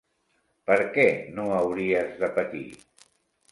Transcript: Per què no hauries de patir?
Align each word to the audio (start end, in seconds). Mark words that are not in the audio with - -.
Per 0.69 0.77
què 0.95 1.05
no 1.35 1.45
hauries 1.59 2.19
de 2.25 2.33
patir? 2.41 2.65